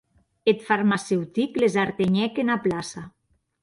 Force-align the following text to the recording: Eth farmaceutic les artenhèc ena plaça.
Eth 0.53 0.63
farmaceutic 0.69 1.61
les 1.67 1.79
artenhèc 1.85 2.45
ena 2.47 2.61
plaça. 2.69 3.09